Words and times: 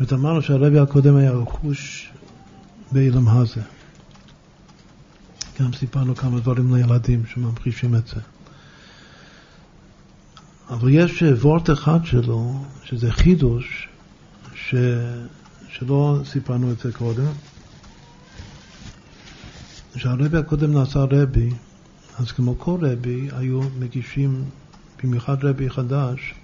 זאת 0.00 0.12
אמרנו 0.12 0.42
שהרבי 0.42 0.78
הקודם 0.78 1.16
היה 1.16 1.30
רכוש 1.30 2.10
באילם 2.92 3.28
הזה. 3.28 3.60
גם 5.60 5.72
סיפרנו 5.72 6.16
כמה 6.16 6.40
דברים 6.40 6.74
לילדים 6.74 7.26
שממחישים 7.26 7.94
את 7.94 8.06
זה. 8.06 8.20
אבל 10.70 10.88
יש 10.90 11.22
וורט 11.22 11.70
אחד 11.70 11.98
שלו, 12.04 12.64
שזה 12.84 13.12
חידוש, 13.12 13.88
ש... 14.54 14.74
שלא 15.68 16.20
סיפרנו 16.24 16.72
את 16.72 16.78
זה 16.78 16.92
קודם. 16.92 17.32
כשהרבי 19.94 20.38
הקודם 20.38 20.72
נעשה 20.72 21.04
רבי, 21.10 21.50
אז 22.18 22.32
כמו 22.32 22.58
כל 22.58 22.78
רבי, 22.80 23.28
היו 23.32 23.60
מגישים, 23.78 24.44
במיוחד 25.02 25.44
רבי 25.44 25.70
חדש, 25.70 26.34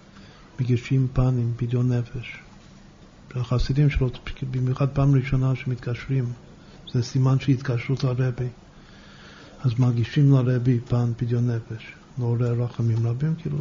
מגישים 0.60 1.08
פנים, 1.12 1.52
פדיון 1.56 1.92
נפש. 1.92 2.45
החסידים 3.40 3.90
שלו, 3.90 4.10
במיוחד 4.50 4.88
פעם 4.88 5.14
ראשונה 5.14 5.56
שמתקשרים, 5.56 6.32
זה 6.92 7.02
סימן 7.02 7.40
של 7.40 7.52
התקשרות 7.52 8.04
לרבי. 8.04 8.48
אז 9.60 9.72
מגישים 9.78 10.32
לרבי 10.32 10.80
פן 10.80 11.12
פדיון 11.16 11.50
נפש, 11.50 11.92
לעורר 12.18 12.62
רחמים 12.62 13.06
רבים, 13.06 13.34
כאילו 13.34 13.58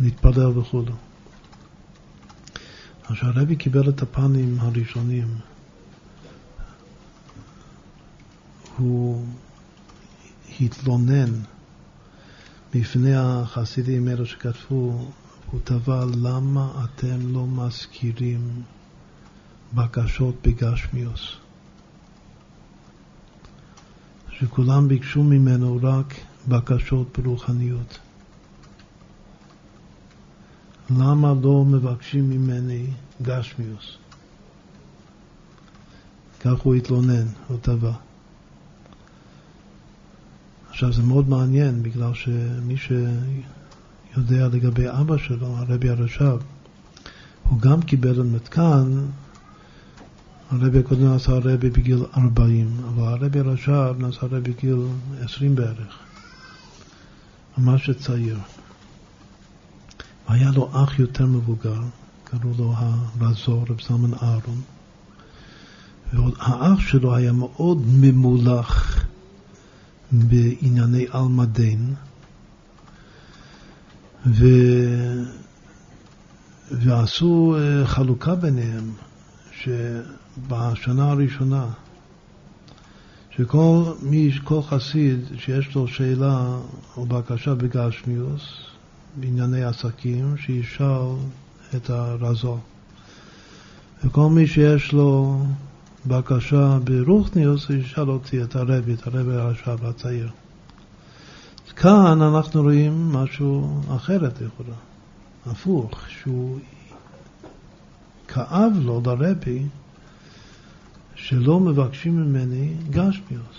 להתפלל 0.00 0.58
וכו'. 0.58 0.82
אז 3.08 3.16
כשהרבי 3.16 3.56
קיבל 3.56 3.88
את 3.88 4.02
הפנים 4.02 4.56
הראשונים, 4.60 5.28
הוא 8.76 9.26
התלונן 10.60 11.30
בפני 12.74 13.14
החסידים 13.16 14.08
האלו 14.08 14.26
שכתבו, 14.26 15.10
הוא 15.52 15.60
תבע 15.64 16.04
למה 16.04 16.84
אתם 16.84 17.32
לא 17.34 17.46
מזכירים 17.46 18.62
בקשות 19.74 20.34
בגשמיוס. 20.42 21.36
שכולם 24.30 24.88
ביקשו 24.88 25.22
ממנו 25.22 25.78
רק 25.82 26.14
בקשות 26.48 27.18
ברוחניות. 27.18 27.98
למה 30.90 31.34
לא 31.42 31.64
מבקשים 31.64 32.30
ממני 32.30 32.86
גשמיוס? 33.22 33.96
כך 36.40 36.60
הוא 36.62 36.74
התלונן, 36.74 37.26
הוא 37.48 37.58
תבע. 37.62 37.92
עכשיו 40.70 40.92
זה 40.92 41.02
מאוד 41.02 41.28
מעניין, 41.28 41.82
בגלל 41.82 42.14
שמי 42.14 42.76
שיודע 44.14 44.48
לגבי 44.48 44.88
אבא 44.88 45.16
שלו, 45.16 45.46
הרבי 45.46 45.90
הרש"ב, 45.90 46.36
הוא 47.48 47.60
גם 47.60 47.82
קיבל 47.82 48.20
את 48.20 48.26
מתקן, 48.26 49.06
הרבי 50.50 50.78
הקודם 50.78 51.04
נעשה 51.04 51.32
רבי 51.32 51.70
בגיל 51.70 52.04
40, 52.16 52.68
אבל 52.88 53.02
הרבי 53.02 53.38
הרש"ב 53.38 53.94
נעשה 53.98 54.20
רבי 54.22 54.52
בגיל 54.52 54.78
20 55.20 55.54
בערך, 55.54 55.98
ממש 57.58 57.90
צעיר. 57.90 58.38
והיה 60.28 60.50
לו 60.50 60.70
אח 60.72 60.98
יותר 60.98 61.26
מבוגר, 61.26 61.80
קראו 62.24 62.52
לו 62.58 62.74
הרזור, 62.76 63.64
רב 63.68 63.80
סלמן 63.80 64.14
אהרון, 64.22 64.60
והאח 66.12 66.80
שלו 66.80 67.14
היה 67.14 67.32
מאוד 67.32 67.82
ממולח 68.00 68.96
בענייני 70.12 71.06
אלמדין, 71.14 71.94
ו... 74.26 74.46
ועשו 76.70 77.56
אה, 77.58 77.86
חלוקה 77.86 78.34
ביניהם, 78.34 78.92
שבשנה 79.52 81.10
הראשונה, 81.10 81.66
שכל 83.30 83.82
מי, 84.02 84.30
כל 84.44 84.62
חסיד 84.62 85.20
שיש 85.36 85.74
לו 85.74 85.88
שאלה 85.88 86.58
או 86.96 87.06
בקשה 87.06 87.54
בגשמיוס, 87.54 88.42
בענייני 89.16 89.64
עסקים, 89.64 90.36
שישאל 90.36 91.16
את 91.76 91.90
הרזו. 91.90 92.58
וכל 94.04 94.28
מי 94.28 94.46
שיש 94.46 94.92
לו 94.92 95.42
בקשה 96.06 96.78
ברוכניוס, 96.84 97.70
ישאל 97.70 98.10
אותי 98.10 98.42
את 98.42 98.56
הרבי, 98.56 98.94
את 98.94 99.06
הרבי 99.06 99.32
הרש"ב 99.32 99.86
הצעיר. 99.86 100.28
כאן 101.82 102.22
אנחנו 102.22 102.62
רואים 102.62 103.12
משהו 103.12 103.80
אחרת 103.96 104.40
לכאורה, 104.40 104.78
הפוך, 105.46 106.08
שהוא 106.08 106.58
כאב 108.28 108.72
לו 108.82 109.02
לרבי 109.06 109.66
שלא 111.14 111.60
מבקשים 111.60 112.16
ממני 112.16 112.74
גשמיוס, 112.90 113.56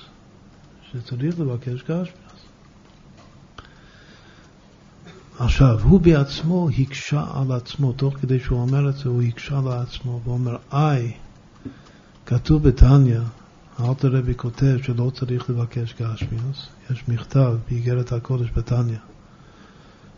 שצריך 0.92 1.40
לבקש 1.40 1.82
גשמיוס. 1.82 2.44
עכשיו, 5.40 5.80
הוא 5.84 6.02
בעצמו 6.02 6.70
הקשה 6.78 7.26
על 7.34 7.52
עצמו, 7.52 7.92
תוך 7.92 8.16
כדי 8.18 8.40
שהוא 8.40 8.60
אומר 8.62 8.90
את 8.90 8.96
זה, 8.96 9.10
הוא 9.10 9.22
הקשה 9.22 9.58
על 9.58 9.68
עצמו, 9.68 10.22
ואומר, 10.24 10.56
איי, 10.74 11.14
כתוב 12.26 12.64
בתניא, 12.68 13.20
אלתר 13.80 14.08
רבי 14.08 14.34
כותב 14.36 14.78
שלא 14.84 15.12
צריך 15.16 15.50
לבקש 15.50 15.94
גשמיוס, 16.02 16.68
יש 16.92 17.04
מכתב 17.08 17.54
באיגרת 17.70 18.12
הקודש 18.12 18.50
בתניא, 18.56 18.98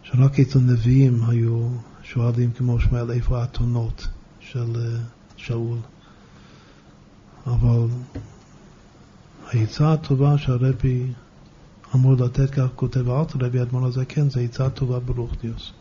שרק 0.04 0.40
את 0.40 0.56
הנביאים 0.56 1.24
היו 1.28 1.70
שואלים 2.04 2.52
כמו 2.52 2.80
שמואל 2.80 3.12
איפה 3.12 3.42
האתונות 3.42 4.08
של 4.40 4.76
אה, 4.76 5.00
שאול. 5.38 5.78
אבל 7.48 7.88
העצה 9.48 9.94
הטובה 9.94 10.38
שהרבי 10.38 11.08
אמור 11.96 12.14
לתת, 12.14 12.50
כך 12.50 12.68
כותב 12.76 13.10
אלתר 13.10 13.46
רבי 13.46 13.62
אדמון 13.62 13.84
הזקן, 13.84 14.30
זה 14.30 14.40
עצה 14.40 14.70
טובה 14.70 15.00
ברוכניוס. 15.00 15.72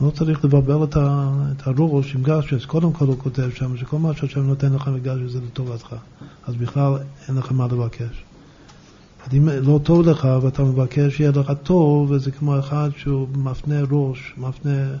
לא 0.00 0.10
צריך 0.10 0.44
לבלבל 0.44 0.84
את, 0.84 0.96
את 0.96 1.66
הראש 1.66 2.14
עם 2.14 2.22
גשש, 2.22 2.66
קודם 2.66 2.92
כל 2.92 3.06
הוא 3.06 3.18
כותב 3.18 3.50
שם 3.54 3.76
שכל 3.76 3.98
מה 3.98 4.14
שהשם 4.14 4.40
נותן 4.40 4.72
לך 4.72 4.88
מגשש 4.88 5.32
זה 5.32 5.40
לטובתך, 5.40 5.96
אז 6.46 6.54
בכלל 6.54 6.98
אין 7.28 7.36
לך 7.36 7.52
מה 7.52 7.66
לבקש. 7.66 8.24
אם 9.32 9.48
לא 9.48 9.80
טוב 9.82 10.08
לך 10.08 10.28
ואתה 10.42 10.62
מבקש 10.62 11.16
שיהיה 11.16 11.30
לך 11.30 11.52
טוב, 11.62 12.10
וזה 12.10 12.30
כמו 12.30 12.58
אחד 12.58 12.90
שהוא 12.96 13.28
מפנה 13.34 13.76
ראש, 13.90 14.34
מפנה 14.38 14.96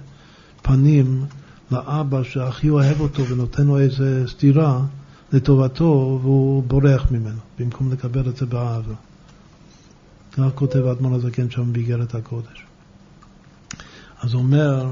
פנים 0.62 1.24
לאבא 1.70 2.22
שהכי 2.22 2.70
אוהב 2.70 3.00
אותו 3.00 3.26
ונותן 3.26 3.66
לו 3.66 3.78
איזה 3.78 4.24
סתירה 4.26 4.80
לטובתו 5.32 6.18
והוא 6.22 6.62
בורח 6.62 7.06
ממנו, 7.10 7.38
במקום 7.58 7.92
לקבל 7.92 8.28
את 8.28 8.36
זה 8.36 8.46
באהבה. 8.46 8.94
כך 10.32 10.44
כותב 10.54 10.86
האדמון 10.86 11.14
הזקן 11.14 11.50
שם 11.50 11.72
באיגרת 11.72 12.14
הקודש. 12.14 12.69
אז 14.22 14.32
הוא 14.32 14.42
אומר, 14.42 14.86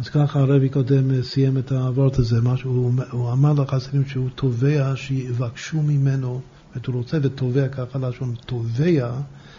אז 0.00 0.08
ככה 0.08 0.40
הרבי 0.40 0.68
קודם 0.68 1.22
סיים 1.22 1.58
את 1.58 1.72
העבורת 1.72 2.18
הזה, 2.18 2.40
מה 2.40 2.56
שהוא 2.56 2.92
הוא 3.10 3.32
אמר 3.32 3.52
לחסידים 3.52 4.04
שהוא 4.06 4.28
תובע 4.34 4.92
שיבקשו 4.96 5.82
ממנו, 5.82 6.40
זאת 6.74 6.86
הוא 6.86 6.94
רוצה 6.94 7.18
ותובע 7.22 7.68
ככה 7.68 7.98
לשון, 7.98 8.34
תובע 8.46 9.10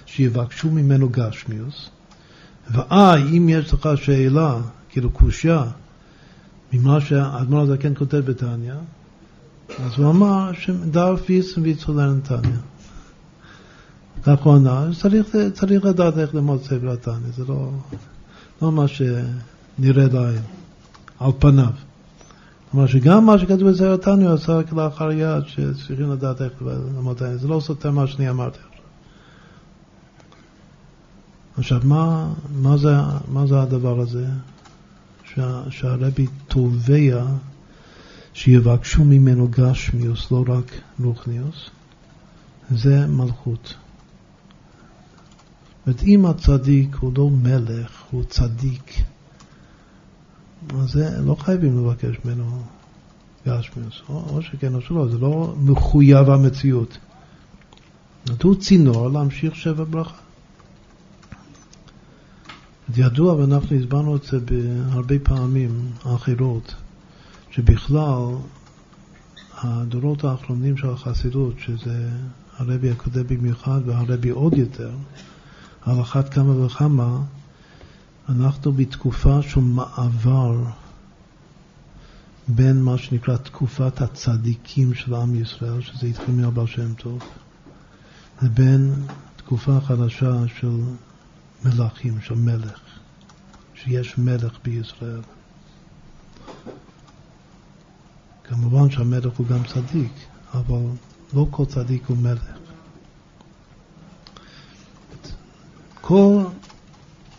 שיבקשו 0.06 0.72
ממנו 0.72 1.10
גשמיוס, 1.10 1.90
ואי, 2.72 3.38
אם 3.38 3.50
יש 3.50 3.74
לך 3.74 3.90
שאלה, 3.96 4.62
כאילו 4.90 5.10
קושייה, 5.12 5.64
ממה 6.74 7.02
שהאדמון 7.02 7.62
הזקן 7.62 7.96
כותב 7.96 8.18
בתניא, 8.18 8.74
אז 9.80 9.92
הוא 9.98 10.10
אמר 10.10 10.52
שדאר 10.54 11.16
נתניה. 12.14 12.60
כך 14.24 14.44
הוא 14.44 14.56
ענה, 14.56 14.88
צריך, 15.02 15.36
צריך 15.54 15.86
לדעת 15.86 16.18
איך 16.18 16.36
ללמוד 16.36 16.64
ספר 16.64 16.92
התניא, 16.92 17.32
זה 17.38 17.44
לא... 17.48 17.72
לא 18.62 18.72
מה 18.72 18.86
שנראה 18.88 20.08
לעין, 20.14 20.42
על 21.20 21.32
פניו. 21.40 21.72
כלומר 22.72 22.88
שגם 22.88 23.26
מה 23.26 23.40
שכתוב 23.40 23.70
בסרט 23.70 24.02
תניא 24.02 24.30
עשה 24.30 24.64
כלאחר 24.64 25.12
יד, 25.12 25.44
שצריכים 25.48 26.12
לדעת 26.12 26.42
איך 26.42 26.52
ללמוד 26.62 27.24
העין, 27.24 27.38
זה 27.38 27.48
לא 27.48 27.60
סותר 27.60 27.92
מה 27.92 28.08
שאני 28.08 28.30
אמרתי 28.30 28.58
עכשיו. 28.70 28.86
עכשיו, 31.58 31.82
מה, 31.84 32.34
מה, 32.56 32.78
זה, 32.78 32.96
מה 33.28 33.48
זה 33.48 33.62
הדבר 33.62 34.00
הזה? 34.00 34.26
שה, 35.36 35.64
שהרבי 35.70 36.28
תובע 36.48 37.26
שיבקשו 38.34 39.04
ממנו 39.04 39.48
גשמיוס, 39.48 40.32
לא 40.32 40.44
רק 40.48 40.72
רוחניוס, 41.00 41.70
זה 42.72 43.08
מלכות. 43.08 43.74
אומרת, 45.88 46.04
אם 46.04 46.26
הצדיק 46.26 46.96
הוא 46.96 47.12
לא 47.18 47.30
מלך, 47.30 48.04
הוא 48.12 48.24
צדיק, 48.24 48.94
אז 50.80 50.96
לא 51.26 51.36
חייבים 51.36 51.78
לבקש 51.78 52.16
ממנו 52.26 52.64
גשמיוס, 53.48 54.02
או, 54.10 54.24
או 54.30 54.42
שכן 54.42 54.76
או 54.76 54.82
שלא, 54.82 55.08
זה 55.12 55.18
לא 55.18 55.56
מחויב 55.58 56.30
המציאות. 56.30 56.98
הוא 58.44 58.56
צינור 58.56 59.10
להמשיך 59.10 59.56
שבע 59.56 59.84
ברכה. 59.90 60.26
ידוע, 62.96 63.34
ואנחנו 63.34 63.76
הסברנו 63.76 64.16
את 64.16 64.24
זה 64.24 64.40
בהרבה 64.40 65.20
פעמים 65.20 65.92
אחרות, 66.04 66.76
שבכלל 67.52 68.36
הדורות 69.58 70.24
האחרונים 70.24 70.78
של 70.78 70.90
החסידות, 70.90 71.54
שזה 71.60 72.10
הרבי 72.58 72.92
הקודם 72.92 73.28
במיוחד 73.28 73.82
והרבי 73.86 74.30
עוד 74.30 74.54
יותר, 74.54 74.92
על 75.86 76.02
אחת 76.02 76.34
כמה 76.34 76.66
וכמה, 76.66 77.20
אנחנו 78.30 78.72
בתקופה 78.72 79.42
של 79.42 79.60
מעבר 79.60 80.64
בין 82.48 82.82
מה 82.82 82.98
שנקרא 82.98 83.38
תקופת 83.38 84.02
הצדיקים 84.02 84.94
של 84.94 85.16
עם 85.16 85.36
ישראל, 85.42 85.82
שזה 85.82 86.08
התחיל 86.08 86.36
מהבעל 86.36 86.68
שם 86.68 86.94
טוב, 86.94 87.20
לבין 88.42 88.94
תקופה 89.36 89.80
חדשה 89.82 90.34
של 90.60 90.82
מלכים, 91.66 92.22
של 92.22 92.36
מלך, 92.36 92.80
שיש 93.76 94.18
מלך 94.18 94.58
בישראל. 94.64 95.22
כמובן 98.44 98.92
שהמלך 98.92 99.38
הוא 99.38 99.48
גם 99.48 99.64
צדיק, 99.64 100.14
אבל 100.54 100.82
לא 101.34 101.48
כל 101.52 101.66
צדיק 101.66 102.06
הוא 102.08 102.18
מלך. 102.18 102.65
כל 106.08 106.44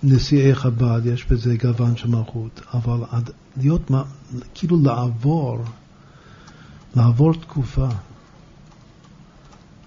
נשיאי 0.03 0.55
חב"ד 0.55 1.01
יש 1.05 1.25
בזה 1.25 1.57
גוון 1.57 1.97
של 1.97 2.09
מלכות, 2.09 2.61
אבל 2.75 3.01
להיות, 3.57 3.91
כאילו 4.55 4.83
לעבור, 4.83 5.59
לעבור 6.97 7.35
תקופה, 7.35 7.89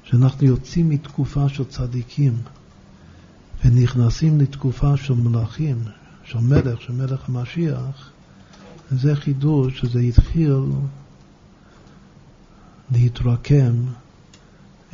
שאנחנו 0.04 0.48
יוצאים 0.48 0.90
מתקופה 0.90 1.50
של 1.50 1.64
צדיקים 1.66 2.34
ונכנסים 3.66 4.40
לתקופה 4.40 4.98
של 4.98 5.14
מלכים, 5.14 5.84
של 6.24 6.40
מלך, 6.40 6.82
של 6.82 6.94
מלך 6.94 7.30
המשיח, 7.30 8.12
זה 8.92 9.16
חידוש 9.16 9.80
שזה 9.80 10.00
התחיל 10.00 10.60
להתרקם 12.92 13.74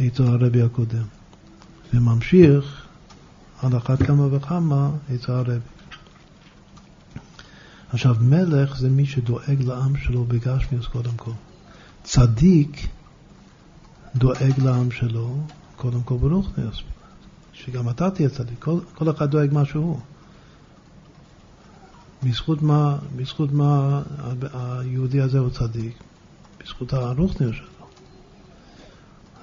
אצל 0.07 0.23
הרבי 0.23 0.61
הקודם, 0.61 1.05
וממשיך 1.93 2.84
על 3.61 3.77
אחת 3.77 4.03
כמה 4.03 4.27
וכמה 4.31 4.89
אצל 5.15 5.31
הרבי. 5.31 5.59
עכשיו, 7.89 8.15
מלך 8.21 8.77
זה 8.77 8.89
מי 8.89 9.05
שדואג 9.05 9.61
לעם 9.61 9.97
שלו 9.97 10.23
בגשמיוס 10.23 10.87
קודם 10.87 11.17
כל. 11.17 11.31
צדיק 12.03 12.87
דואג 14.15 14.53
לעם 14.63 14.91
שלו 14.91 15.37
קודם 15.75 16.03
כל 16.03 16.15
ברוכניוס, 16.17 16.77
שגם 17.53 17.89
אתה 17.89 18.11
תהיה 18.11 18.29
צדיק, 18.29 18.59
כל, 18.59 18.79
כל 18.95 19.09
אחד 19.09 19.31
דואג 19.31 19.53
מה 19.53 19.65
שהוא. 19.65 19.99
בזכות 22.23 22.61
מה, 22.61 22.97
בזכות 23.15 23.51
מה 23.51 24.01
היהודי 24.53 25.21
הזה 25.21 25.39
הוא 25.39 25.49
צדיק? 25.49 25.93
בזכות 26.63 26.93
הרוחניות 26.93 27.55
שלו. 27.55 27.74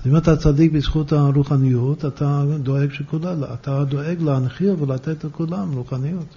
אז 0.02 0.06
אם 0.06 0.16
אתה 0.16 0.36
צדיק 0.36 0.72
בזכות 0.72 1.12
הרוחניות, 1.12 2.04
אתה 2.04 2.44
דואג 2.62 2.92
שכולם, 2.92 3.44
אתה 3.54 3.84
דואג 3.84 4.22
להנחיל 4.22 4.74
ולתת 4.78 5.24
לכולם 5.24 5.72
רוחניות. 5.72 6.36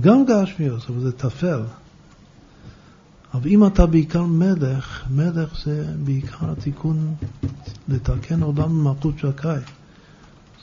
גם 0.00 0.24
גשמיות, 0.24 0.90
אבל 0.90 1.00
זה 1.00 1.12
טפל. 1.12 1.60
אבל 3.34 3.48
אם 3.48 3.66
אתה 3.66 3.86
בעיקר 3.86 4.22
מלך, 4.22 5.04
מלך 5.10 5.64
זה 5.64 5.94
בעיקר 6.04 6.54
תיקון, 6.54 7.14
לתקן 7.88 8.42
עולם 8.42 8.68
במלכות 8.68 9.18
שקאי. 9.18 9.60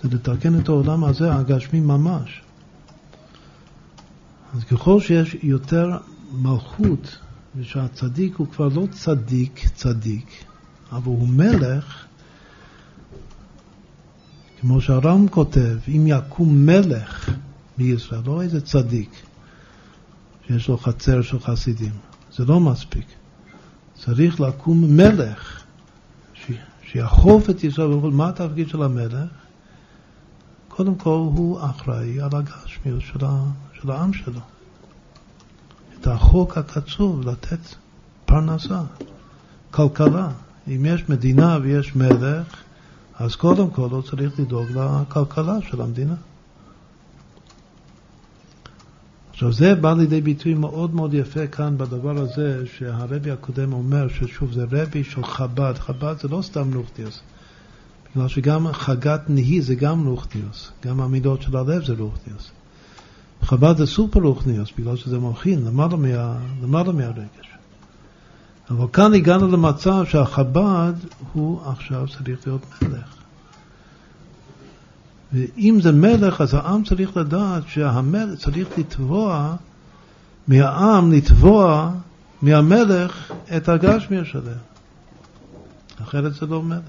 זה 0.03 0.09
לתקן 0.11 0.59
את 0.59 0.69
העולם 0.69 1.03
הזה, 1.03 1.35
הגשמי 1.35 1.79
ממש. 1.79 2.41
אז 4.55 4.63
ככל 4.63 4.99
שיש 4.99 5.37
יותר 5.43 5.97
מלכות, 6.31 7.17
ושהצדיק 7.55 8.35
הוא 8.35 8.47
כבר 8.47 8.67
לא 8.67 8.87
צדיק 8.91 9.69
צדיק, 9.75 10.45
אבל 10.91 11.05
הוא 11.05 11.27
מלך, 11.27 12.05
כמו 14.61 14.81
שהר"ם 14.81 15.27
כותב, 15.27 15.77
אם 15.87 16.05
יקום 16.07 16.65
מלך 16.65 17.31
בישראל, 17.77 18.21
לא 18.25 18.41
איזה 18.41 18.61
צדיק 18.61 19.09
שיש 20.47 20.67
לו 20.67 20.77
חצר 20.77 21.21
של 21.21 21.39
חסידים, 21.39 21.91
זה 22.31 22.45
לא 22.45 22.59
מספיק. 22.59 23.05
צריך 23.95 24.39
לקום 24.39 24.97
מלך 24.97 25.63
שיאכוף 26.83 27.49
את 27.49 27.63
ישראל. 27.63 27.89
מה 27.89 28.29
התפקיד 28.29 28.69
של 28.69 28.83
המלך? 28.83 29.29
קודם 30.67 30.95
כל 30.95 31.09
הוא 31.09 31.59
אחראי 31.65 32.21
על 32.21 32.29
הגשמיות 32.33 33.01
של, 33.01 33.19
של 33.81 33.91
העם 33.91 34.13
שלו. 34.13 34.39
את 35.99 36.07
החוק 36.07 36.57
הקצוב 36.57 37.27
לתת 37.27 37.59
פרנסה, 38.25 38.81
כלכלה. 39.71 40.29
אם 40.67 40.85
יש 40.85 41.09
מדינה 41.09 41.57
ויש 41.61 41.95
מלך, 41.95 42.63
אז 43.19 43.35
קודם 43.35 43.69
כל 43.69 43.89
הוא 43.89 44.01
צריך 44.01 44.39
לדאוג 44.39 44.67
לכלכלה 44.71 45.57
של 45.61 45.81
המדינה. 45.81 46.15
עכשיו 49.39 49.53
זה 49.53 49.75
בא 49.75 49.93
לידי 49.93 50.21
ביטוי 50.21 50.53
מאוד 50.53 50.95
מאוד 50.95 51.13
יפה 51.13 51.47
כאן 51.47 51.77
בדבר 51.77 52.17
הזה 52.17 52.63
שהרבי 52.77 53.31
הקודם 53.31 53.73
אומר 53.73 54.07
ששוב 54.07 54.51
זה 54.51 54.65
רבי 54.71 55.03
של 55.03 55.23
חב"ד, 55.23 55.73
חב"ד 55.77 56.15
זה 56.21 56.27
לא 56.27 56.41
סתם 56.41 56.73
לוכטיוס, 56.73 57.21
בגלל 58.15 58.27
שגם 58.27 58.67
חגת 58.73 59.21
נהי 59.29 59.61
זה 59.61 59.75
גם 59.75 60.05
לוכטיוס, 60.05 60.71
גם 60.85 61.01
המידות 61.01 61.41
של 61.41 61.57
הלב 61.57 61.85
זה 61.85 61.95
לוכטיוס. 61.95 62.51
חב"ד 63.41 63.77
זה 63.77 63.85
סופר 63.85 64.19
לוכטיוס 64.19 64.69
בגלל 64.77 64.95
שזה 64.95 65.19
מוכין 65.19 65.65
למעלה, 65.65 65.95
מה, 65.95 66.37
למעלה 66.63 66.91
מהרגש. 66.91 67.58
אבל 68.69 68.85
כאן 68.93 69.13
הגענו 69.13 69.47
למצב 69.47 70.05
שהחב"ד 70.05 70.93
הוא 71.33 71.61
עכשיו 71.65 72.05
צריך 72.07 72.47
להיות 72.47 72.65
מלך. 72.81 73.15
ואם 75.33 75.79
זה 75.81 75.91
מלך, 75.91 76.41
אז 76.41 76.53
העם 76.53 76.83
צריך 76.83 77.17
לדעת 77.17 77.63
שהמלך 77.67 78.39
צריך 78.39 78.67
לתבוע 78.77 79.55
מהעם, 80.47 81.11
לתבוע 81.11 81.91
מהמלך 82.41 83.31
את 83.57 83.69
הגשמיה 83.69 84.25
שלהם. 84.25 84.57
אחרת 86.01 86.33
זה 86.33 86.45
לא 86.45 86.63
מלך. 86.63 86.79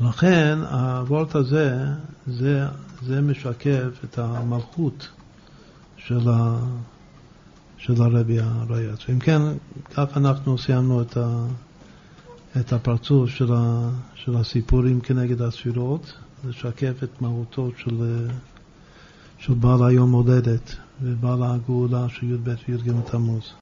לכן 0.00 0.58
הוורט 0.70 1.34
הזה, 1.34 1.84
זה, 2.26 2.66
זה 3.02 3.20
משקף 3.20 4.04
את 4.04 4.18
המלכות 4.18 5.08
של, 5.96 6.28
ה, 6.28 6.58
של 7.96 8.02
הרבי 8.02 8.38
הרייץ. 8.40 8.98
אם 9.10 9.18
כן, 9.18 9.42
כך 9.94 10.16
אנחנו 10.16 10.58
סיימנו 10.58 11.02
את, 11.02 11.16
ה, 11.16 11.46
את 12.60 12.72
הפרצוף 12.72 13.30
של, 13.30 13.52
ה, 13.52 13.90
של 14.14 14.36
הסיפורים 14.36 15.00
כנגד 15.00 15.42
הספירות, 15.42 16.12
לשקף 16.44 17.02
את 17.02 17.22
מהותו 17.22 17.70
של, 17.76 18.26
של 19.38 19.54
בעל 19.54 19.84
היום 19.84 20.12
הולדת 20.12 20.74
ובעל 21.02 21.42
הגאולה 21.42 22.08
של 22.08 22.26
י"ב 22.32 22.54
וי"ג 22.68 22.92
תמוז. 23.10 23.52